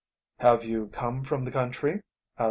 [0.39, 2.39] "Have you come from the country?" asked M.